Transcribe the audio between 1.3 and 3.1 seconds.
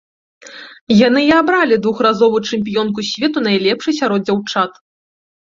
абралі двухразовую чэмпіёнку